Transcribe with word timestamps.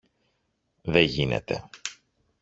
Δε 0.81 0.99
γίνεται! 1.01 1.69